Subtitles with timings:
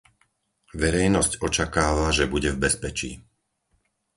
[0.81, 3.11] Verejnosť očakáva, že bude v bezpečí.